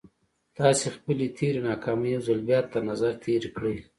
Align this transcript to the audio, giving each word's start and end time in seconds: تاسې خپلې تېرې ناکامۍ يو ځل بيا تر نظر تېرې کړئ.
تاسې 0.57 0.85
خپلې 0.95 1.25
تېرې 1.37 1.59
ناکامۍ 1.69 2.09
يو 2.13 2.21
ځل 2.27 2.39
بيا 2.49 2.59
تر 2.71 2.81
نظر 2.89 3.11
تېرې 3.23 3.49
کړئ. 3.55 3.77